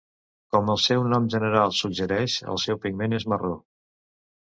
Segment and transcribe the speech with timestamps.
[0.55, 3.57] Com el seu nom general suggereix el seu pigment és marró.